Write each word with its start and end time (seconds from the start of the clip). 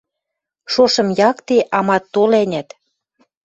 Шошым 0.73 1.09
якте 1.29 1.57
амат 1.77 2.03
тол, 2.13 2.31
ӓнят. 2.41 2.69